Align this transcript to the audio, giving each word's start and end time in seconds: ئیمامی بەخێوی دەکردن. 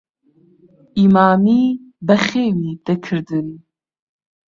ئیمامی 0.97 1.63
بەخێوی 2.07 2.71
دەکردن. 2.85 3.47